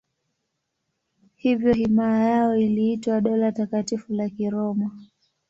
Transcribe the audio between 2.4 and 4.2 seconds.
iliitwa Dola Takatifu